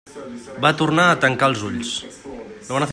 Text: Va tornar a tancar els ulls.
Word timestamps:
Va 0.65 0.71
tornar 0.79 1.05
a 1.09 1.19
tancar 1.25 1.49
els 1.53 1.65
ulls. 1.69 1.93